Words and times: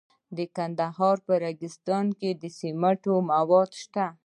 د 0.37 0.39
کندهار 0.55 1.17
په 1.25 1.33
ریګستان 1.43 2.05
کې 2.19 2.29
د 2.41 2.43
سمنټو 2.59 3.15
مواد 3.31 3.69
شته. 3.81 4.05